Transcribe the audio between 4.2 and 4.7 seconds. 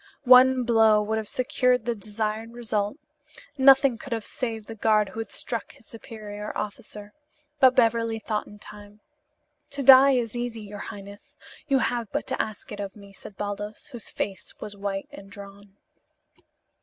saved